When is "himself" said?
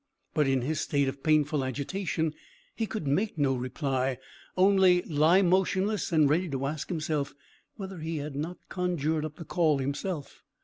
6.89-7.35, 9.77-10.41